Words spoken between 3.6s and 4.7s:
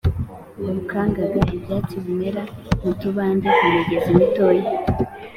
migezi mitoya,